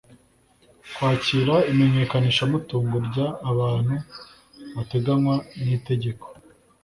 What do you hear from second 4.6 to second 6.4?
bateganywa n itegeko